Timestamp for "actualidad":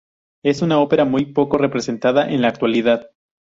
2.47-3.11